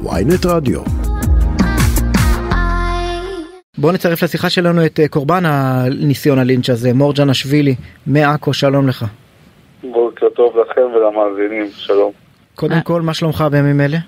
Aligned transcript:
ויינט 0.00 0.46
רדיו. 0.46 0.80
בואו 3.78 3.92
נצרף 3.92 4.22
לשיחה 4.22 4.50
שלנו 4.50 4.86
את 4.86 5.00
אה, 5.00 5.08
קורבן 5.08 5.42
הניסיון 5.46 6.38
הלינץ' 6.38 6.70
הזה, 6.70 6.92
מורג'ן 6.94 7.30
אשווילי, 7.30 7.74
מעכו, 8.06 8.54
שלום 8.54 8.88
לך. 8.88 9.04
בוקר 9.82 10.28
טוב 10.28 10.58
לכם 10.58 10.80
ולמאזינים, 10.94 11.70
שלום. 11.76 12.12
קודם 12.54 12.80
כל, 12.84 13.02
מה 13.02 13.14
שלומך 13.14 13.44
בימים 13.50 13.80
אלה? 13.80 13.98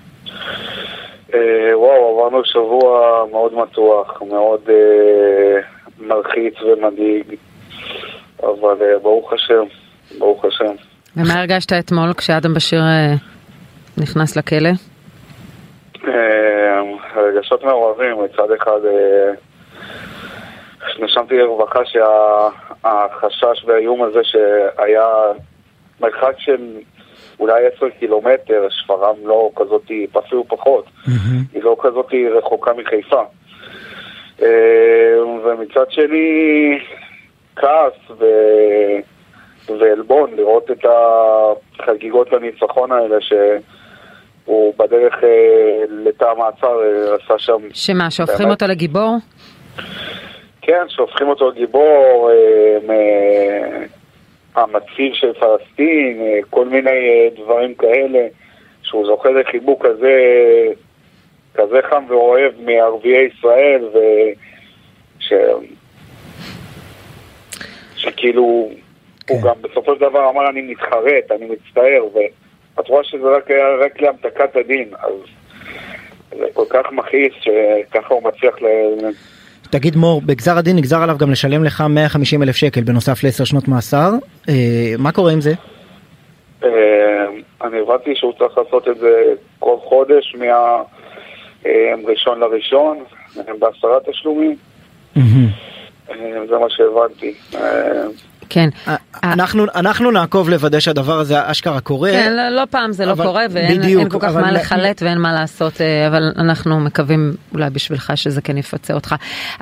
אה, 1.33 1.77
וואו, 1.77 2.19
עברנו 2.19 2.45
שבוע 2.45 3.25
מאוד 3.31 3.53
מתוח, 3.53 4.21
מאוד 4.21 4.61
אה, 4.69 5.61
מלחיץ 5.99 6.53
ומדאיג, 6.61 7.35
אבל 8.43 8.81
אה, 8.81 8.99
ברוך 9.01 9.33
השם, 9.33 9.63
ברוך 10.19 10.45
השם. 10.45 10.73
ומה 11.17 11.39
הרגשת 11.39 11.73
אתמול 11.73 12.13
כשאדם 12.13 12.53
בשיר 12.53 12.81
אה, 12.81 13.13
נכנס 13.97 14.35
לכלא? 14.35 14.69
רגשות 17.17 17.63
מעורבים, 17.63 18.17
מצד 18.23 18.51
אחד 18.51 18.79
אה, 18.85 19.31
נשמתי 20.99 21.37
לרווחה 21.37 21.79
שהחשש 21.85 23.65
והאיום 23.65 24.03
הזה 24.03 24.19
שהיה 24.23 25.07
מרחק 26.01 26.33
של 26.37 26.77
אולי 27.39 27.65
עשר 27.65 27.89
קילומטר, 27.89 28.67
שפרעם 28.69 29.15
לא 29.23 29.49
כזאת, 29.55 29.91
אפילו 30.17 30.47
פחות, 30.47 30.85
היא 31.53 31.63
לא 31.63 31.75
כזאת 31.81 32.13
רחוקה 32.37 32.73
מחיפה. 32.73 33.23
אה, 34.41 35.23
ומצד 35.43 35.91
שני, 35.91 36.79
כעס 37.55 37.93
ו... 38.19 38.25
ועלבון 39.79 40.35
לראות 40.35 40.71
את 40.71 40.85
החגיגות 41.79 42.33
הניצחון 42.33 42.91
האלה 42.91 43.21
שהוא 44.45 44.73
בדרך 44.77 45.23
אה, 45.23 45.29
לתא 45.89 46.25
המעצר 46.25 46.81
אה, 46.83 47.15
עשה 47.15 47.39
שם. 47.39 47.57
שמה, 47.73 48.11
שהופכים 48.11 48.37
באמת. 48.47 48.61
אותו 48.61 48.71
לגיבור? 48.71 49.15
כן, 50.61 50.85
שהופכים 50.89 51.27
אותו 51.27 51.49
לגיבור, 51.49 52.29
אה, 52.31 52.77
מ- 52.87 53.85
המציל 54.59 55.13
של 55.13 55.33
פלסטין, 55.33 56.21
אה, 56.21 56.39
כל 56.49 56.65
מיני 56.65 56.89
אה, 56.89 57.27
דברים 57.43 57.75
כאלה, 57.75 58.27
שהוא 58.83 59.05
זוכה 59.05 59.29
לחיבוק 59.29 59.85
כזה, 59.85 60.13
כזה 61.53 61.79
חם 61.89 62.03
ואוהב 62.07 62.51
מערביי 62.59 63.29
ישראל, 63.37 63.83
ו... 63.93 63.97
ש... 65.19 65.33
שכאילו, 67.95 68.69
כן. 69.27 69.33
הוא 69.33 69.41
גם 69.43 69.55
בסופו 69.61 69.93
של 69.95 70.01
דבר 70.01 70.29
אמר 70.29 70.49
אני 70.49 70.61
מתחרט, 70.61 71.31
אני 71.31 71.45
מצטער, 71.45 72.03
ואת 72.77 72.87
רואה 72.87 73.03
שזה 73.03 73.27
רק 73.37 73.51
היה 73.51 73.65
רק 73.85 74.01
להמתקת 74.01 74.55
הדין, 74.55 74.89
אז 74.99 75.13
זה 76.29 76.45
כל 76.53 76.65
כך 76.69 76.91
מכעיס 76.91 77.33
שככה 77.39 78.13
הוא 78.13 78.23
מצליח 78.23 78.61
ל... 78.61 78.65
תגיד 79.69 79.95
מור, 79.95 80.21
בגזר 80.25 80.57
הדין 80.57 80.75
נגזר 80.75 81.01
עליו 81.01 81.17
גם 81.17 81.31
לשלם 81.31 81.63
לך 81.63 81.83
150 81.89 82.43
אלף 82.43 82.55
שקל 82.55 82.81
בנוסף 82.81 83.23
לעשר 83.23 83.43
שנות 83.43 83.67
מאסר, 83.67 84.11
אה, 84.49 84.93
מה 84.99 85.11
קורה 85.11 85.31
עם 85.31 85.41
זה? 85.41 85.53
אה, 86.63 87.25
אני 87.63 87.79
הבנתי 87.79 88.15
שהוא 88.15 88.33
צריך 88.37 88.57
לעשות 88.57 88.87
את 88.87 88.97
זה 88.97 89.33
כל 89.59 89.75
חודש 89.83 90.35
מהראשון 91.63 92.39
לראשון, 92.39 92.97
אה, 93.37 93.43
בעשרה 93.59 93.97
תשלומים, 94.11 94.55
מהמם. 95.15 95.47
אה, 96.09 96.47
זה 96.49 96.57
מה 96.57 96.69
שהבנתי. 96.69 97.33
כן. 98.55 98.69
אה, 98.87 98.95
אנחנו 99.23 99.65
אנחנו 99.75 100.11
נעקוב 100.11 100.49
לוודא 100.49 100.79
שהדבר 100.79 101.19
הזה 101.19 101.51
אשכרה 101.51 101.79
קורה. 101.79 102.11
כן, 102.11 102.33
לא, 102.35 102.49
לא 102.49 102.63
פעם 102.69 102.91
זה 102.93 103.05
לא 103.05 103.15
קורה 103.15 103.45
ואין 103.51 103.79
בדיוק, 103.81 104.11
כל 104.11 104.19
כך 104.21 104.35
מה 104.35 104.51
לחלט 104.51 105.01
ואין 105.01 105.17
מה 105.17 105.33
לעשות, 105.33 105.81
אה, 105.81 106.07
אבל 106.07 106.31
אנחנו 106.37 106.79
מקווים 106.79 107.35
אולי 107.53 107.69
בשבילך 107.69 108.11
שזה 108.15 108.41
כן 108.41 108.57
יפצה 108.57 108.93
אותך. 108.93 109.15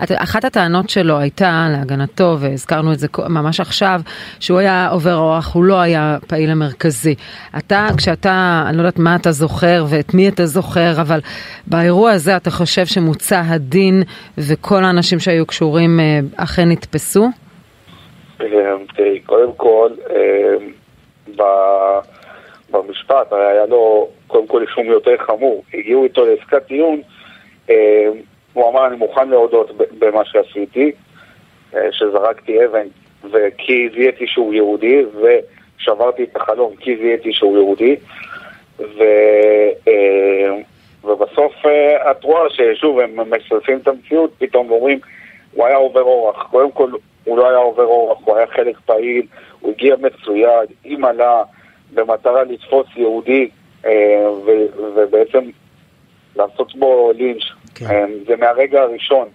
את- 0.04 0.12
אחת 0.16 0.46
הטענות 0.46 0.90
שלו 0.90 1.20
הייתה 1.20 1.68
להגנתו, 1.72 2.38
והזכרנו 2.40 2.94
את 2.94 3.00
זה 3.00 3.08
ממש 3.30 3.60
עכשיו, 3.60 4.02
שהוא 4.40 4.60
היה 4.60 4.88
עובר 4.88 5.16
אורח, 5.16 5.54
הוא 5.54 5.64
לא 5.64 5.80
היה 5.82 6.18
פעיל 6.28 6.50
המרכזי. 6.52 7.16
אתה, 7.58 7.88
כשאתה, 7.98 8.64
אני 8.68 8.78
לא 8.78 8.82
יודעת 8.82 9.00
מה 9.00 9.16
אתה 9.16 9.32
זוכר 9.32 9.86
ואת 9.90 10.14
מי 10.14 10.28
אתה 10.28 10.46
זוכר, 10.46 11.02
אבל 11.02 11.20
באירוע 11.68 12.12
הזה 12.12 12.36
אתה 12.36 12.52
חושב 12.52 12.86
שמוצה 12.86 13.42
הדין 13.46 14.04
וכל 14.38 14.84
האנשים 14.86 15.20
שהיו 15.20 15.46
קשורים 15.46 16.00
אה, 16.00 16.20
אכן 16.38 16.70
נתפסו? 16.70 17.30
אה, 18.44 18.76
תראי, 18.96 19.20
קודם 19.20 19.54
כל, 19.54 19.90
ב- 21.36 22.00
במשפט 22.72 23.32
הרי 23.32 23.46
היה 23.46 23.66
לו 23.66 24.10
קודם 24.28 24.48
כל 24.48 24.62
אישום 24.62 24.86
יותר 24.86 25.18
חמור. 25.18 25.64
הגיעו 25.74 26.04
איתו 26.04 26.26
לעסקת 26.26 26.68
טיעון, 26.68 27.02
אה, 27.70 28.08
הוא 28.54 28.70
אמר 28.70 28.88
אני 28.88 28.96
מוכן 28.96 29.30
להודות 29.30 29.72
במה 30.00 30.26
שעשיתי, 30.26 30.92
אה, 31.76 31.88
שזרקתי 31.92 32.66
אבן 32.66 32.88
וכי 33.32 33.90
זיהיתי 33.94 34.28
שהוא 34.28 34.54
יהודי 34.54 35.04
ושברתי 35.06 36.24
את 36.24 36.36
החלום 36.36 36.76
כי 36.76 36.98
זיהיתי 36.98 37.34
שהוא 37.34 37.58
יהודי 37.58 37.96
ו, 38.80 39.04
ובסוף 41.04 41.54
אה, 41.66 42.12
את 42.12 42.24
רואה 42.24 42.50
ששוב 42.50 43.00
הם 43.00 43.20
מסלפים 43.30 43.78
את 43.78 43.88
המציאות 43.88 44.32
פתאום 44.38 44.72
ואומרים 44.72 45.00
הוא 45.54 45.66
היה 45.66 45.76
עובר 45.76 46.02
אורח. 46.02 46.44
קודם 46.52 46.72
כל, 46.72 46.92
הוא 47.24 47.38
לא 47.38 47.50
היה 47.50 47.58
עובר 47.58 47.84
אורח, 47.84 48.18
הוא 48.26 48.38
היה 48.38 48.48
חלק 48.48 48.76
פעיל, 48.86 49.26
הוא 49.60 49.72
הגיע 49.72 49.96
מצויד, 49.96 50.70
עם 50.84 51.06
עלה, 51.06 51.44
במטרה 51.94 52.44
לתפוס 52.44 52.88
יהודי, 52.96 53.50
אה, 53.86 54.32
ו- 54.46 54.94
ובעצם 54.96 55.40
לעשות 56.36 56.76
בו 56.76 57.12
לינץ'. 57.16 57.44
כן. 57.76 57.86
אה, 57.86 58.06
זה 58.28 58.36
מהרגע 58.36 58.82
הראשון 58.82 59.28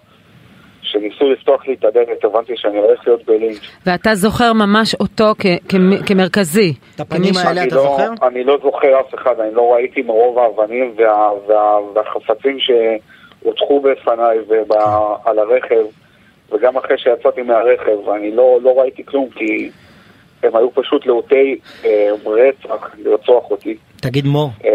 שניסו 0.81 1.29
לפתוח 1.29 1.67
לי 1.67 1.73
את 1.73 1.85
הדלת, 1.85 2.23
הבנתי 2.25 2.53
שאני 2.57 2.77
הולך 2.77 3.07
להיות 3.07 3.25
בלינץ'. 3.25 3.59
ואתה 3.85 4.15
זוכר 4.15 4.53
ממש 4.53 4.95
אותו 4.95 5.33
כ- 5.39 5.45
כ- 5.69 6.07
כמרכזי. 6.07 6.73
את 6.95 6.99
הפנים 6.99 7.33
האלה 7.37 7.61
אני 7.61 7.67
אתה 7.67 7.75
לא, 7.75 7.81
זוכר? 7.81 8.27
אני 8.27 8.43
לא 8.43 8.57
זוכר 8.63 8.99
אף 8.99 9.15
אחד, 9.15 9.39
אני 9.39 9.55
לא 9.55 9.73
ראיתי 9.73 10.01
מרוב 10.01 10.39
האבנים 10.39 10.93
וה, 10.97 11.29
וה, 11.47 11.77
והחפצים 11.93 12.57
שהוטחו 12.59 13.79
בפניי 13.81 14.37
ועל 14.47 15.39
הרכב, 15.39 15.85
וגם 16.51 16.77
אחרי 16.77 16.97
שיצאתי 16.97 17.41
מהרכב, 17.41 18.09
אני 18.15 18.31
לא, 18.31 18.59
לא 18.63 18.79
ראיתי 18.79 19.05
כלום, 19.05 19.29
כי 19.35 19.69
הם 20.43 20.55
היו 20.55 20.73
פשוט 20.73 21.05
להוטי 21.05 21.59
אה, 21.85 22.09
רצח 22.25 22.95
לרצוח 22.97 23.51
אותי. 23.51 23.77
תגיד 24.01 24.25
מור, 24.25 24.49
אה, 24.65 24.69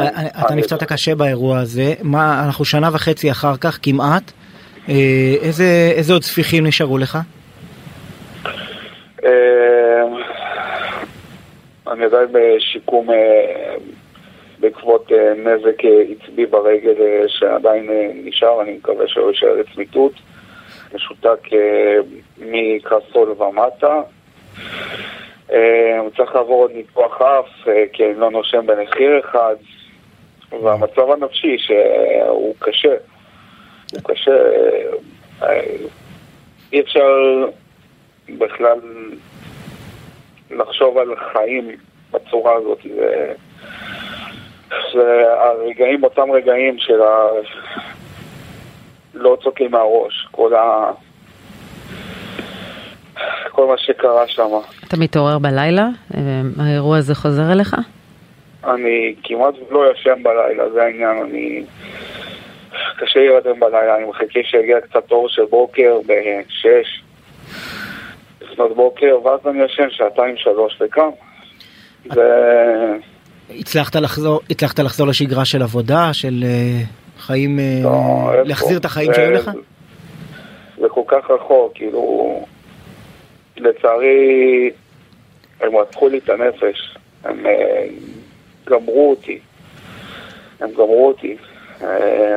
אה, 0.00 0.44
אתה 0.44 0.54
נפצעת 0.54 0.82
קשה 0.82 1.14
באירוע 1.14 1.58
הזה, 1.58 1.94
מה, 2.02 2.44
אנחנו 2.46 2.64
שנה 2.64 2.88
וחצי 2.92 3.30
אחר 3.30 3.56
כך 3.60 3.78
כמעט, 3.82 4.32
אה, 4.88 4.94
איזה 5.42 5.92
איזה 5.96 6.12
עוד 6.12 6.22
ספיחים 6.22 6.66
נשארו 6.66 6.98
לך? 6.98 7.18
אה, 9.24 10.02
אני 11.92 12.04
עדיין 12.04 12.28
בשיקום 12.32 13.10
אה, 13.10 13.74
בעקבות 14.60 15.12
אה, 15.12 15.34
נזק 15.34 15.84
אה, 15.84 16.02
עצבי 16.10 16.46
ברגל 16.46 16.94
אה, 17.00 17.22
שעדיין 17.28 17.90
אה, 17.90 18.10
נשאר, 18.24 18.62
אני 18.62 18.72
מקווה 18.72 19.08
שלא 19.08 19.28
יישאר 19.28 19.56
לצמיתות. 19.60 20.12
משותק 20.94 21.52
אה, 21.52 21.96
מקרסול 22.38 23.30
ומטה. 23.42 24.00
אה, 25.52 25.98
הוא 25.98 26.10
צריך 26.16 26.34
לעבור 26.34 26.62
עוד 26.62 26.70
ניתוח 26.74 27.22
אף, 27.22 27.68
אה, 27.68 27.84
כי 27.92 28.04
אני 28.04 28.14
לא 28.14 28.30
נושם 28.30 28.66
בנחיר 28.66 29.20
אחד, 29.20 29.54
והמצב 30.62 31.10
הנפשי 31.10 31.58
שהוא 31.58 32.54
קשה. 32.58 32.94
הוא 33.92 34.00
קשה. 34.04 34.36
אי 36.72 36.80
אפשר 36.80 37.44
בכלל 38.28 38.80
לחשוב 40.50 40.98
על 40.98 41.16
חיים 41.32 41.70
בצורה 42.10 42.54
הזאת. 42.54 42.78
זה, 42.82 43.32
זה 44.94 45.24
הרגעים, 45.32 46.04
אותם 46.04 46.30
רגעים 46.30 46.78
של 46.78 47.02
ה... 47.02 47.28
לא 49.14 49.38
לי 49.60 49.68
מהראש. 49.68 50.15
כל 50.36 50.54
ה... 50.54 50.90
כל 53.50 53.66
מה 53.66 53.78
שקרה 53.78 54.28
שם. 54.28 54.48
אתה 54.88 54.96
מתעורר 54.96 55.38
בלילה? 55.38 55.88
אה, 56.14 56.20
האירוע 56.58 56.96
הזה 56.98 57.14
חוזר 57.14 57.52
אליך? 57.52 57.76
אני 58.64 59.14
כמעט 59.22 59.54
לא 59.70 59.92
ישן 59.92 60.22
בלילה, 60.22 60.70
זה 60.70 60.82
העניין. 60.82 61.16
אני... 61.22 61.64
קשה 62.98 63.20
לי 63.20 63.28
להירדם 63.28 63.60
בלילה, 63.60 63.96
אני 63.96 64.04
מחכה 64.04 64.40
שיגיע 64.50 64.80
קצת 64.80 65.10
אור 65.10 65.28
של 65.28 65.42
בוקר 65.50 65.98
בשש, 66.06 67.02
לפנות 68.40 68.76
בוקר, 68.76 69.18
ואז 69.24 69.40
אני 69.46 69.64
ישן 69.64 69.88
שעתיים 69.90 70.34
שלוש 70.36 70.80
וקם. 70.80 71.10
זה... 72.14 72.22
הצלחת 73.50 73.96
לחזור, 73.96 74.40
הצלחת 74.50 74.78
לחזור 74.78 75.06
לשגרה 75.06 75.44
של 75.44 75.62
עבודה, 75.62 76.12
של 76.12 76.44
אה, 76.44 76.82
חיים, 77.18 77.58
אה, 77.58 77.80
לא, 77.82 77.90
איפה? 78.32 78.48
להחזיר 78.48 78.78
את 78.78 78.84
החיים 78.84 79.14
שהיו 79.14 79.32
לך? 79.32 79.50
כל 80.96 81.02
כך 81.06 81.30
רחוק, 81.30 81.72
כאילו... 81.74 82.44
לצערי, 83.56 84.70
הם 85.60 85.76
רצחו 85.76 86.08
לי 86.08 86.18
את 86.18 86.28
הנפש. 86.28 86.96
הם 87.24 87.46
אה, 87.46 87.86
גמרו 88.66 89.10
אותי. 89.10 89.38
הם 90.60 90.70
גמרו 90.70 91.08
אותי. 91.08 91.36
אה, 91.82 92.36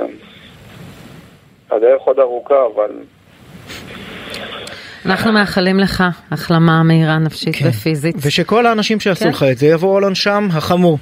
הדרך 1.71 2.01
עוד 2.01 2.19
ארוכה, 2.19 2.65
אבל 2.75 2.91
אנחנו 5.05 5.31
מאחלים 5.31 5.79
לך 5.79 6.03
החלמה 6.31 6.83
מהירה 6.83 7.17
נפשית 7.17 7.55
כן. 7.55 7.67
ופיזית. 7.67 8.15
ושכל 8.25 8.65
האנשים 8.65 8.99
שעשו 8.99 9.25
כן. 9.25 9.29
לך 9.29 9.45
את 9.51 9.57
זה 9.57 9.67
יבואו 9.67 9.97
על 9.97 10.03
עונשם 10.03 10.47
החמור. 10.51 10.97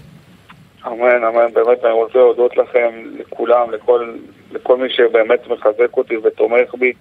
אמן, 0.88 1.24
אמן, 1.24 1.54
באמת 1.54 1.83
אני 1.83 1.94
רוצה 1.94 2.18
להודות 2.18 2.57
לכם, 2.57 2.89
לכולם, 3.19 3.71
לכל, 3.71 4.13
לכל 4.51 4.77
מי 4.77 4.89
שבאמת 4.89 5.48
מחזק 5.48 5.98
אותי 5.98 6.18
ותומך 6.18 6.75
בי, 6.80 6.94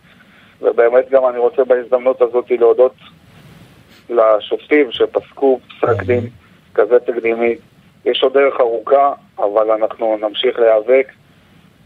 ובאמת 0.62 1.10
גם 1.10 1.26
אני 1.28 1.38
רוצה 1.38 1.64
בהזדמנות 1.64 2.22
הזאת 2.22 2.50
להודות 2.50 2.94
לשופטים 4.10 4.92
שפסקו 4.92 5.60
פסק 5.80 6.02
דין 6.02 6.26
כזה 6.74 6.98
תקדימי. 6.98 7.54
יש 8.04 8.22
עוד 8.22 8.32
דרך 8.32 8.60
ארוכה, 8.60 9.12
אבל 9.38 9.70
אנחנו 9.70 10.16
נמשיך 10.20 10.58
להיאבק 10.58 11.12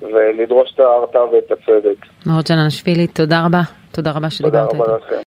ולדרוש 0.03 0.73
את 0.75 0.81
ההרתעה 0.81 1.25
ואת 1.25 1.51
הצדק. 1.51 2.07
מרות 2.27 2.51
ג'ננשווילי, 2.51 3.07
תודה 3.07 3.47
רבה. 3.47 3.61
תודה 3.93 4.11
רבה 4.11 4.31
שדיברת 4.31 4.73
לכם. 4.75 5.21